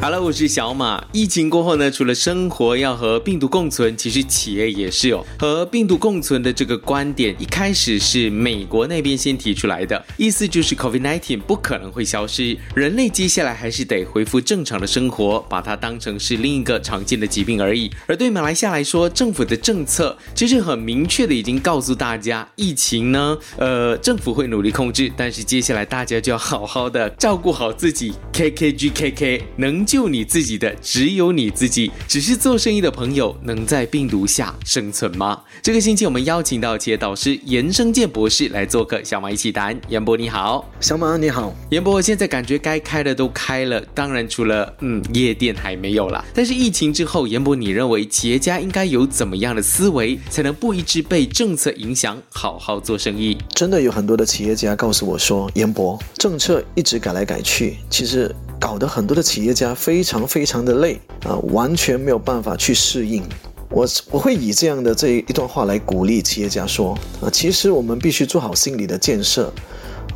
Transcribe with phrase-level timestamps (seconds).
[0.00, 1.02] 好了我是小马。
[1.12, 5.24] 疫情过后呢，除了生活要和病毒共存，其实企业也是哦。
[5.38, 17.90] 和病毒共存的这个观点，一开始是美国那边先提出来的，意思就是 COVID-19 不可能会消失，人类接下来还是得恢复正常的生活，把它当成是另一个常见的疾病而已。
[18.06, 28.12] 而对马来西亚来说，政府的政策其实很明确的已经告诉大家，疫情呢，呃，政府会努力控制，但是接下来大家就要好好的照顾好自己。
[28.34, 30.04] ，KKGKK 能救。
[30.14, 31.90] 你自己的，只有你自己。
[32.06, 35.42] 只是做生意的朋友能在病毒下生存吗？
[35.62, 39.76] 这个星期我们邀请到企业导师严生健博士来做客，小马一起谈。
[39.88, 41.52] 严博你好，小马你好。
[41.70, 46.24] 严博，现在感觉该开的都开了，当然除了嗯夜店还没有啦。
[46.34, 53.36] 但是疫情之后，严博你认为企业家应该有怎么样的思维，才能不一直被政策影响，好好做生意？
[53.54, 58.32] 真的有很多的企业家告诉我说，严博，政策一直改来改去，其实。
[58.64, 63.22] 搞得很多的企业家非常非常的累啊，完全没有办法去适应。
[63.68, 69.52] 我我会以这样的这一段话来鼓励企业家说啊，其实我们必须做好心理的建设。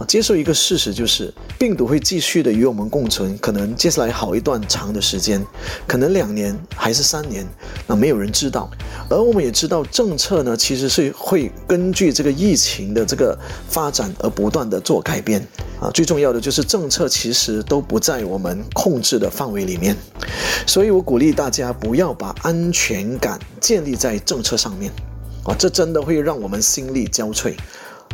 [0.07, 5.45] 接受一个事实，就是病毒会继续的与我们共存，可能接下来好一段长的时间，
[5.87, 7.47] 可能两年还是三年，
[7.87, 8.71] 那没有人知道。
[9.11, 13.37] 而我们也知道，政策呢其实是会根据这个疫情的这个
[13.69, 15.41] 发展而不断的做改变
[15.81, 15.91] 啊。
[15.93, 19.97] 最重要的就是政策其实都不在我们控制的范围里面，
[20.67, 24.93] 所以我鼓励大家不要把安全感建立在政策上面
[25.45, 27.55] 啊，这真的会让我们心力交瘁。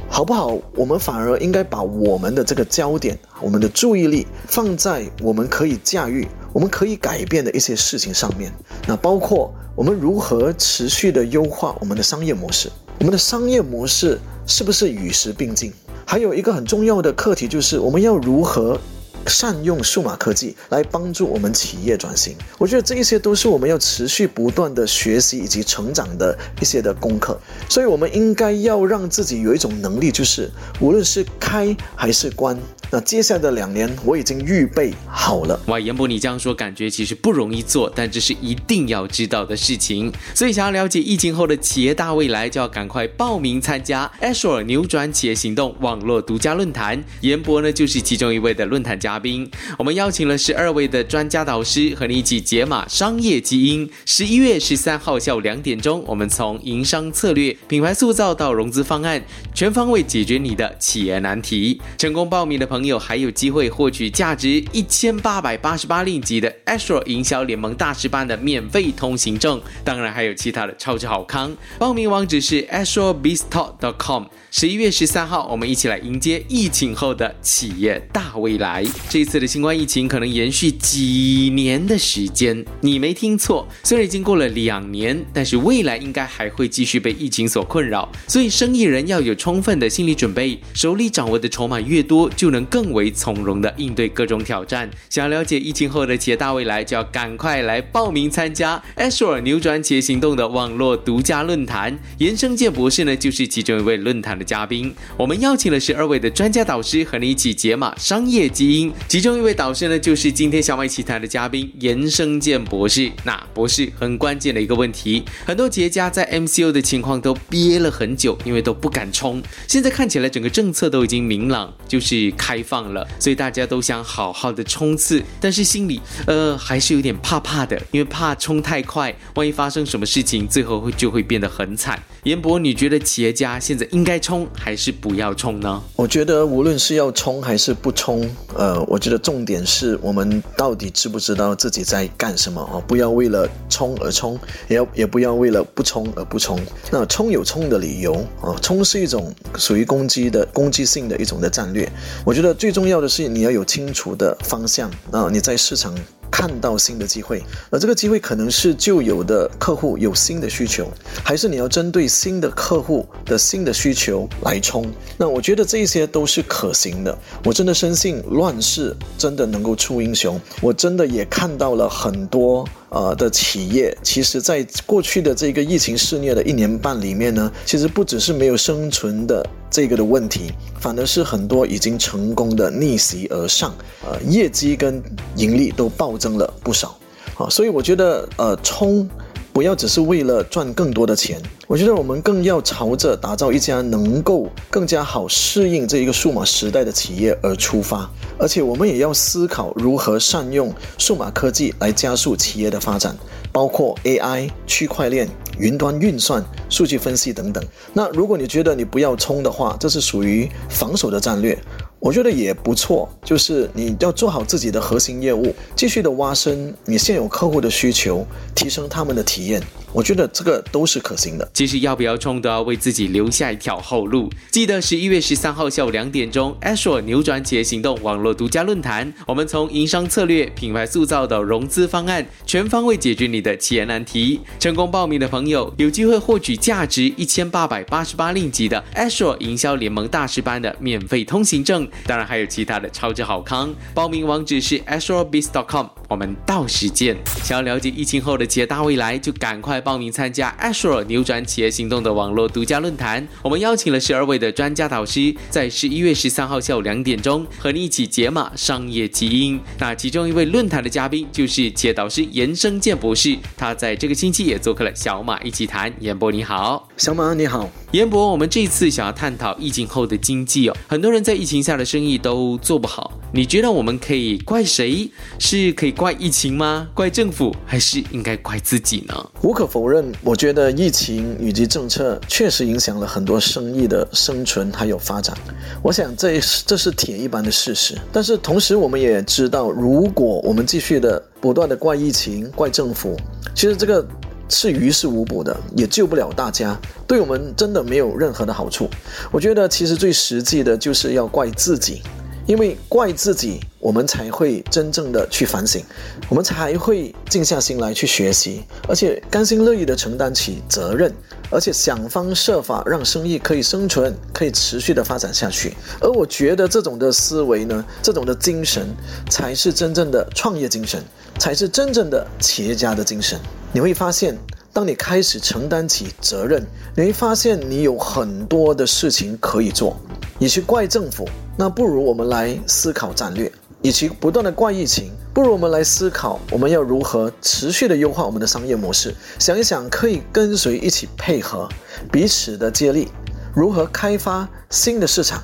[0.09, 0.57] 好不好？
[0.75, 8.53] 我们反而应该把我们的这个焦点、我们的注意力放在我们可以驾驭、我们可以改变的一些事情上面。
[8.87, 12.71] 那包括我们如何持续的优化我们的商业模式，
[13.01, 15.73] 我们的商业模式是不是与时并进？
[16.07, 18.79] 还有一个很重要的课题就是我们要如何。
[19.27, 32.59] 善用数码科技来帮助我们企业转型，我觉得这一些都是我们要持续不断的学习以及成长的一些的功课，所以我们应该要让自己有一种能力，就是无论是开还是关。
[32.95, 35.61] 那接下来的两年，我已经预备好了。
[35.67, 40.13] 哇，严博，你这样说，感觉其实不容易做，但这是一定要知道的事情。
[40.33, 47.03] 所以，想要了解疫情后的企业大未来，就要赶快报名参加 Azure 扭转企业行动网络独家论坛。
[47.23, 49.51] 严博呢，就是其中一位的论坛嘉宾。
[49.77, 53.91] 我们邀请了十二位的专家导师，和你一起解码商业基因。
[54.07, 59.21] 十一月十三号下午两点钟，我们从营商策略、品牌塑造到融资方案，
[59.53, 61.81] 全方位解决你的企业难题。
[61.99, 62.84] 成功报名的朋友。
[62.85, 71.57] 朋友还有机会获取价值一千八百八十八令吉的 Astro 营销联盟大师班的免费通行证，当然还有其他的超级好康。
[71.79, 74.25] 报名网址是 astrobiztalk.com。
[74.51, 78.85] 十一月十三号，我们一起来迎接疫情后的企业大未来。
[79.09, 88.07] 这次的新冠疫情可能延续几年的时间，你没听错，虽然已经过了两年，但是未来应该还会继续被疫情所困扰。
[88.29, 94.91] 所以，生意人要有充分的心理准备，手里掌握的筹码越多，就能更为从容的应对各种挑战。
[95.09, 101.99] 想要了解疫情后的企业大未来，就要赶快来报名参加 Azure 扭转企业行动的网络独家论坛。
[102.19, 104.45] 严生健博士呢，就是其中一位论坛的。
[104.45, 108.93] 嘉宾，我们邀请了十二位的专家导师和你一起解码商业基因。
[109.09, 113.11] 其中一位导师呢，就是今天小麦奇谈的嘉宾严生健博士。
[113.25, 119.43] 那博士很关键的一个问题，很多企业家在 MCO 的情况都憋了很久，因为都不敢冲。
[119.67, 132.03] 现在看起来整个政策都已经明朗，就是开放了，所以大家都想好好的冲刺，但是心里呃还是有点怕怕的，因为怕冲太快，万一发生什么事情，最后会就会变得很惨。
[132.23, 134.49] 严博，你觉得企业家现在应该冲？
[134.55, 135.83] 还是不要冲呢？
[135.95, 142.81] 我觉得无论是要冲还是不冲，呃，我觉得重点是我们到底知不知道自己在干什么啊？
[142.89, 146.61] 不要为了冲而冲，也要也不要为了不冲而不冲。
[146.93, 151.91] 那冲有冲的理由啊，冲是一种属于攻击的攻击性的一种的战略。
[152.25, 155.93] 我觉得最重要的是你要有清楚的方向啊，你在市场。
[156.37, 157.41] 看到新的机会，
[157.71, 160.89] 而这个机会可能是旧有的客户有新的需求，
[161.23, 164.85] 还是你要针对新的客户的新的需求来冲？
[165.17, 167.17] 那我觉得这些都是可行的。
[167.45, 170.41] 我真的深信乱世真的能够出英雄。
[170.61, 172.69] 我真的也看到了很多。
[172.95, 183.75] 呃的企业，其实在过去的这个疫情肆虐的一年半里面呢，其实不只是没有生存的这个的问题，反而是很多已经成功的逆袭而上，
[184.07, 185.03] 呃，业绩跟
[185.35, 186.97] 盈利都暴增了不少，
[187.37, 189.09] 啊，所以我觉得呃冲。
[189.55, 191.41] 不要只是为了赚更多的钱。
[191.69, 203.17] 我觉得我们更要朝着打造一家能够更加好适应这一个数码时代的企业而出发，而且我们也要思考如何善用数码科技来加速企业的发展，
[203.53, 207.65] 包括 AI、区块链、云端运算、数据分析等等。
[207.93, 211.57] 那如果你觉得你不要冲的话，这是属于防守的战略。
[212.05, 219.63] 我觉得也不错，就是你要做好自己的核心业务，继续的挖深你现有客户的需求，提升他们的体验。
[219.95, 221.49] 我觉得这个都是可行的。
[221.55, 224.29] 其实要不要冲都要为自己留下一条后路。
[224.51, 234.41] 记得十一月十三号下午两点钟，Ashore 扭转企业行动网络独家论坛，我们从营商策略、品牌塑造到融资方案，全方位解决你的企业难题。
[234.59, 243.73] 成功报名的朋友有机会获取价值一千八百八十八令吉的 Ashore 营销联盟大师班的免费通行证，当然还有其他的超值好康。
[243.95, 247.17] 报名网址是 ashorebiz.com，我们到时见。
[247.45, 249.84] 想要了解疫情后的企业大未来，就赶快。
[249.85, 259.61] 报名参加 Ashore 扭转企业行动的网络独家论坛，我们邀请了十二位的专家导师，在十一月十三号下午两点钟和你一起解码商业基因。
[259.79, 265.93] 那其中一位论坛的嘉宾就是企业导师严生健博士，他在这个星期也做客了小马一起谈。
[266.01, 275.11] 严博你好，小马你好，严博，我们这次想要探讨疫情后的经济哦，很多人在疫情下的生意都做不好，你觉得我们可以怪谁？
[275.39, 276.89] 是可以怪疫情吗？
[276.95, 279.31] 怪政府，还是应该怪自己呢？
[279.43, 279.69] 无可。
[279.75, 285.37] 否认，我觉得疫情以及政策确实影响了很多生意的生存还有发展。
[285.83, 287.99] 我想这这是铁一般的事实。
[288.13, 293.17] 但是同时，我们也知道，如果我们继续的不断的怪疫情、怪政府，
[293.53, 294.07] 其实这个
[294.49, 298.89] 是于事无补的，也救不了大家，对我们真的没有任何的好处。
[299.33, 302.01] 我觉得其实最实际的就是要怪自己。
[302.47, 305.83] 因为怪自己，我们才会真正的去反省，
[306.29, 311.13] 我们才会静下心来去学习，而且甘心乐意的承担起责任，
[311.51, 315.75] 而且想方设法让生意可以生存，可以持续的发展下去。
[316.01, 318.87] 而我觉得这种的思维呢，这种的精神，
[319.31, 321.03] 才是真正的创业精神，
[321.39, 323.39] 才是真正的企业家的精神。
[323.73, 324.37] 你会发现，
[324.73, 326.63] 当你开始承担起责任，
[326.95, 329.99] 你会发现你有很多的事情可以做。
[330.39, 333.49] 你去怪政府，那不如我们来思考战略；
[333.83, 339.15] 与其不断的怪疫情，不如我们来思考我们要如何持续的优化我们的商业模式。
[339.39, 341.69] 想一想，可以跟随一起配合，
[342.11, 343.09] 彼此的接力，
[343.55, 345.43] 如何开发新的市场，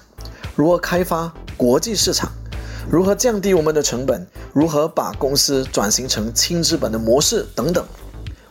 [0.57, 2.33] 如何开发国际市场，
[2.91, 7.87] 如何降低我们的成本，如何把公司转型成轻资本的模式等等。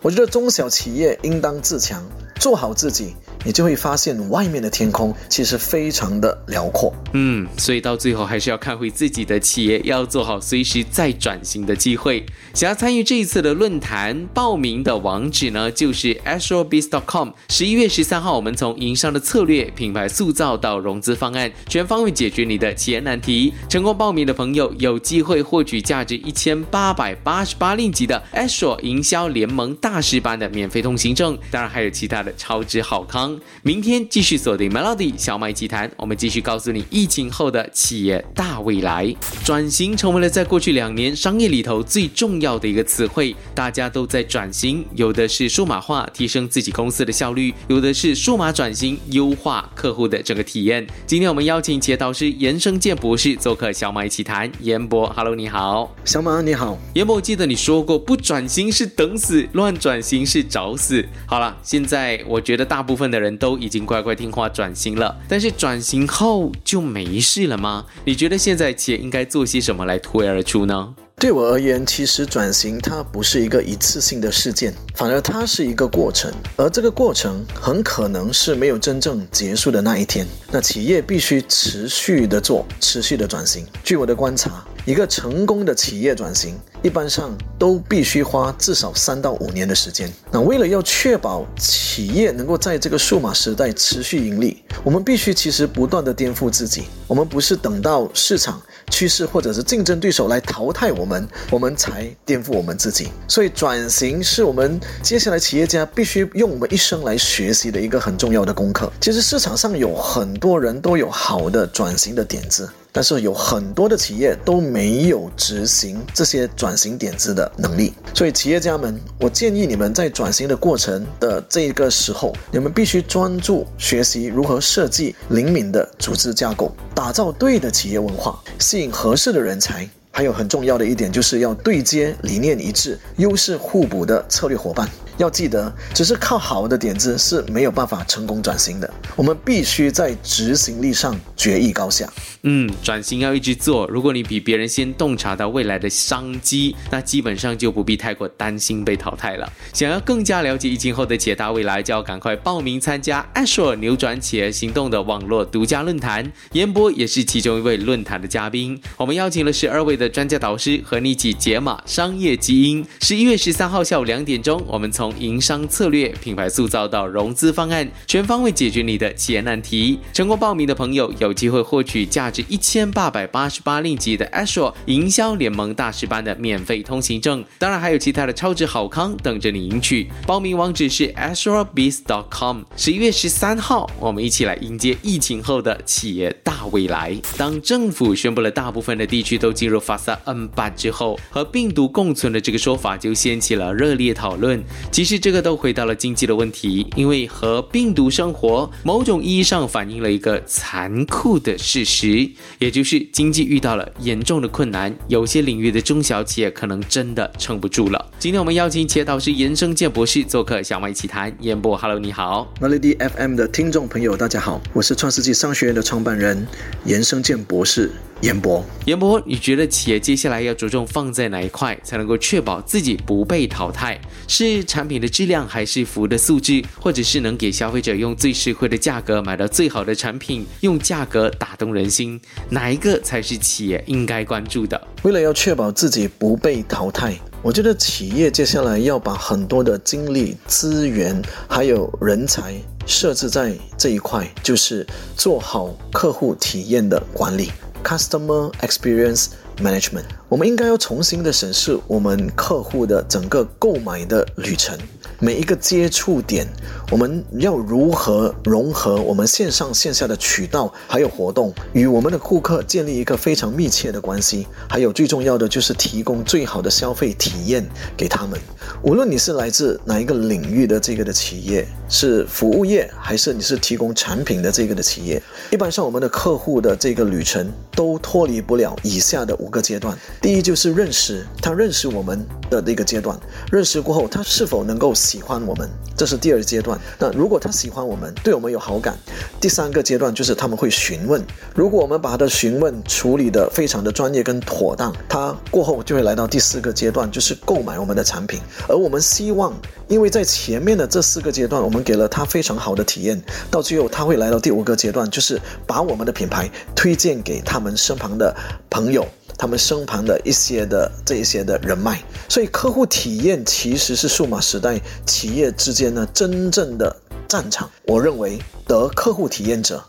[0.02, 2.02] 我觉得中小企业应当自强，
[2.40, 3.16] 做好自己。
[3.46, 6.94] 你就会发现，外面的天空其实非常的辽阔。
[7.14, 12.26] 嗯，所以到最后还是要看回自己的企业，要做好随时再转型的机会。
[12.54, 17.30] 想要参与这一次的论坛，报名的网址呢，就是 astrobees.com。
[17.48, 23.54] 十一月十三号，我们从营商的策略、品牌塑造到融资方案，全方位解决你的企业难题。
[23.70, 33.29] 成功报名的朋友有机会获取价值一千八百八十八令吉的 Astro 营销联盟大师班的免费通行证，当然还有其他的超值好康。
[33.64, 39.16] 明天继续锁定 Melody 小麦集团，我们继续告诉你疫情后的企业大未来。
[39.46, 50.88] 转型成为了在过去两年商业里头最重要的一个词汇，大家都在转型，有的是数码化提升自己公司的效率，有的是数码转型优化客户的整个体验。
[51.06, 54.52] 今天我们邀请企业导师严生健博士做客小马一起谈。
[54.62, 55.96] 严博，Hello，你好。
[56.04, 56.78] 小马你好。
[56.96, 61.06] 严博，我记得你说过，不转型是等死，乱转型是找死。
[61.28, 63.19] 好了，现在我觉得大部分的。
[63.20, 67.86] 人都已经乖乖听话转型了，但是转型后就没事了吗？
[68.06, 70.96] 你觉得现在企业应该做些什么来突围而出呢？
[71.18, 80.26] 对我而言，其实转型它不是一个一次性的事件，反而它是一个过程，而这个过程很可能是没有真正结束的那一天。
[80.50, 83.66] 那企业必须持续的做，持续的转型。
[83.84, 90.12] 据我的观察，一个成功的企业转型，一般上都必须花至少三到五年的时间。
[90.32, 96.86] 那为了要确保企业能够在这个数码时代持续盈利，我们必须其实不断的颠覆自己。
[97.06, 98.60] 我们不是等到市场。
[98.92, 103.10] 趋势或者是竞争对手来淘汰我们，我们才颠覆我们自己。
[103.28, 108.92] 所以转型是我们接下来企业家必须用我们一生来学习的一个很重要的功课。
[109.00, 112.68] 其实市场上有很多人都有好的转型的点子。
[112.92, 129.88] 但是有很多的企业都没有执行这些转型点子的能力，所以企业家们，我建议你们在转型的过程的这个时候，你们必须专注学习如何设计灵敏的组织架构，打造对的企业文化，吸引合适的人才。
[130.12, 134.90] 还有很重要的一点，就是要对接理念一致、优势互补的策略伙伴。
[135.20, 138.90] 要记得，只是靠好的点子是没有办法成功转型的。
[139.18, 142.10] 我们必须在执行力上决一高下。
[142.44, 143.86] 嗯，转型要一直做。
[143.88, 149.52] 如果你比别人先洞察到未来的商机，那基本上就不必太过担心被淘汰了。
[149.74, 156.32] 想要更加了解疫情后的企业未来，就要赶快报名参加 Ashore 扭转企业行动的网络独家论坛。
[156.54, 158.82] 严波也是其中一位论坛的嘉宾。
[158.96, 162.86] 我们邀请了十二位的专家导师和你一起解码商业基因。
[163.02, 170.00] 十一月十三号下午两点钟，我们从营商策略、品牌塑造到融资方案，全方位解决你的企业难题。
[170.14, 180.10] 成功报名的朋友有机会获取价值一千八百八十八令吉的 Ashore 营销联盟大师班的免费通行证，当然还有其他的超值好康等着你赢取。
[180.28, 182.62] 报名网址是 ashorebiz.com。
[182.76, 187.16] 十一月十三号，我们一起来迎接疫情后的企业大未来。
[187.38, 194.64] 当政府宣布了大部分的地区都进入 Fasa N 版之后，和病毒共存的这个说法就掀起了热烈讨论。
[195.00, 208.12] 其实这个都回到了经济的问题，因为和病毒生活，某种意义上反映了一个残酷的事实，也就是经济遇到了严重的困难，有些领域的中小企业可能真的撑不住了。
[208.20, 211.34] 今天我们邀请企业导师严生健博士做客，小麦奇谈。
[211.40, 212.54] 严博，Hello，你好。
[212.60, 216.46] Melody FM 的听众朋友，大家好，我是创世纪商学院的创办人
[216.84, 217.90] 严生健博士。
[218.22, 223.98] 严博，严博，你觉得企业接下来要着重放在哪一块，才能够确保自己不被淘汰？
[224.28, 232.20] 是产品的质量，还是服务的素质，或者是能给消费者用最实惠的价格买到最好的产品，用价格打动人心？
[232.50, 234.88] 哪一个才是企业应该关注的？
[235.04, 242.54] 为了要确保自己不被淘汰，我觉得企业接下来要把很多的精力、资源还有人才
[242.86, 244.86] 设置在这一块，就是
[245.16, 247.50] 做好客户体验的管理。
[247.84, 254.78] Customer Experience Management，我们应该要重新的审视我们客户的整个购买的旅程，
[255.20, 256.48] 每一个接触点，
[256.92, 264.48] 我们要如何融合我们线上线下的渠道还有活动，与我们的顾客建立一个非常密切的关系。
[264.70, 267.68] 还有最重要的就是提供最好的消费体验
[267.98, 268.40] 给他们。
[268.82, 279.98] 无论你是来自哪一个领域的这个的企业，是服务业还是你是提供产品的这个的企业，一般上我们的客户的这个旅程都脱离不了以下的五个阶段。
[280.22, 283.20] 第一就是认识，他认识我们的那个阶段，
[283.52, 285.68] 认识过后他是否能够喜欢我们，
[285.98, 286.80] 这是第二阶段。
[287.00, 288.96] 那如果他喜欢我们，对我们有好感，
[289.42, 291.24] 第三个阶段就是他们会询问。
[291.56, 298.40] 如果我们把他的询问处理的非常的专业跟妥当，他过后就会来到第四个阶段，就是购买我们的产品。
[298.68, 299.54] 而我们希望，
[299.88, 308.36] 因为在前面的这四个阶段，我们给了他非常好的体验，到最后他会来到第五个阶段，就是把我们的品牌推荐给他们身旁的
[308.70, 309.08] 朋友，
[309.38, 312.02] 他们身旁的一些的这一些的人脉。
[312.28, 316.96] 所以，客户体验其实是数码时代企业之间呢真正的
[317.28, 317.70] 战场。
[317.84, 319.84] 我认为得客户体验者。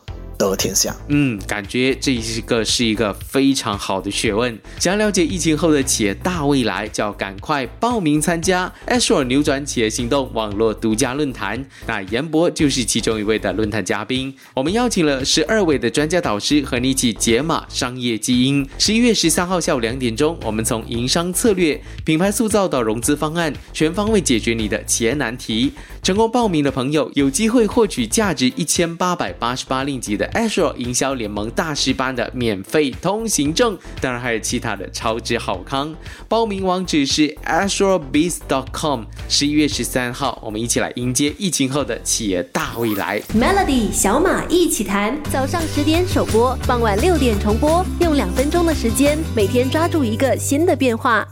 [0.49, 4.59] 得天下，嗯，感觉这一个是一个非常好的学问。
[4.79, 11.67] 想要了解疫情后的企业大未来，就要赶快报名参加 Ashore 扭转企业行动网络独家论坛。
[11.87, 14.35] 那严博就是其中一位的论坛嘉宾。
[14.55, 18.67] 我们邀请了十二位的专家导师和你一起解码商业基因。
[18.79, 25.75] 十一月十三号下午两点钟，我们从营商策略、品牌塑造到融资方案，全方位解决你的企业难题。
[26.03, 35.95] 成功报名的朋友有机会获取价值一千八百八十八令吉的 Ashore 营销联盟大师班的免费通行证，当然还有其他的超值好康。
[36.29, 39.03] 报名网址是 ashorebiz.com。
[39.29, 43.21] 十一月十三号，我们一起来迎接疫情后的企业大未来。
[43.35, 51.27] Melody 小马一起谈，早上十点首播，傍晚六点重播，用两分钟的时间，每天抓住一个新的变化。